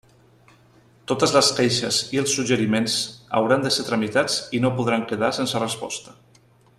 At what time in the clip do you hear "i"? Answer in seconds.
2.15-2.21, 4.61-4.65